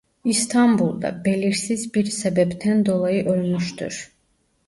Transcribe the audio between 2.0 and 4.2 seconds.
sebepten dolayı ölmüştür.